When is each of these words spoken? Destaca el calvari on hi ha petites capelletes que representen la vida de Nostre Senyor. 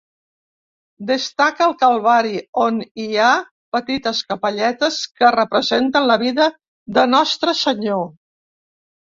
Destaca 1.09 1.65
el 1.65 1.75
calvari 1.81 2.33
on 2.63 2.79
hi 3.03 3.05
ha 3.19 3.27
petites 3.77 4.23
capelletes 4.33 4.99
que 5.21 5.33
representen 5.39 6.09
la 6.13 6.19
vida 6.25 6.51
de 6.99 7.05
Nostre 7.17 7.57
Senyor. 7.65 8.05